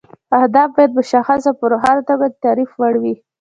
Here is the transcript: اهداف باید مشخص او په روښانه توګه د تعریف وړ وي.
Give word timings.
اهداف 0.39 0.69
باید 0.75 0.91
مشخص 0.99 1.41
او 1.47 1.53
په 1.59 1.65
روښانه 1.71 2.01
توګه 2.09 2.25
د 2.29 2.35
تعریف 2.43 2.71
وړ 2.79 2.93
وي. 3.03 3.13